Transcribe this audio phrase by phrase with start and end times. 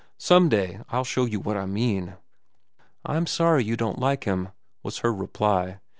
[0.17, 2.15] Some day I'll show you what I mean."
[3.05, 4.49] "I'm sorry you don't like him,"
[4.81, 5.77] was her reply.